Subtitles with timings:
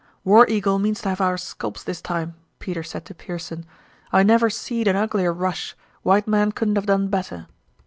[0.23, 3.67] "War Eagle means to have our sculps this time," Peter said to Pearson.
[4.11, 5.77] "I never seed an uglier rush.
[6.01, 7.45] White men couldn't have done better."